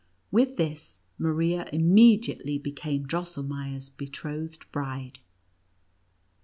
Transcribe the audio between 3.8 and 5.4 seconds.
betrothed bride.